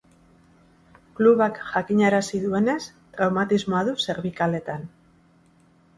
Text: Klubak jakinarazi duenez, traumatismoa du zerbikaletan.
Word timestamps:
Klubak 1.19 1.59
jakinarazi 1.73 2.41
duenez, 2.47 2.77
traumatismoa 3.19 3.85
du 3.91 3.97
zerbikaletan. 4.07 4.93